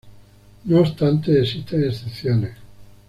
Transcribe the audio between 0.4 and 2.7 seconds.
No obstante existen excepciones.